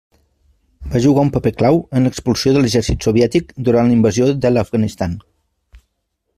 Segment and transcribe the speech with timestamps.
[0.93, 5.15] Va jugar un paper clau en l'expulsió de l'exèrcit soviètic durant la invasió de l'Afganistan.